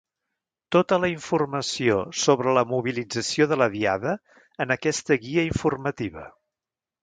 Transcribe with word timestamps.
Tota 0.75 0.97
la 1.01 1.09
informació 1.11 1.97
sobre 2.23 2.55
la 2.59 2.65
mobilització 2.73 3.49
de 3.53 3.61
la 3.63 3.69
Diada 3.77 4.17
en 4.67 4.77
aquesta 4.79 5.23
guia 5.29 5.49
informativa. 5.55 6.29